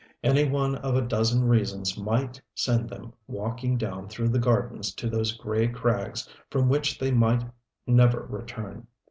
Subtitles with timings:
[0.23, 5.07] Any one of a dozen reasons might send them walking down through the gardens to
[5.07, 7.43] those gray crags from which they might
[7.85, 8.87] never return.